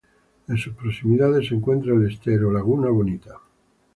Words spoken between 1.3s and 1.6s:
se